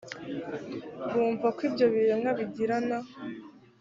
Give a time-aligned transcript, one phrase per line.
[1.11, 2.97] bumva ko ibyo biremwa bigirana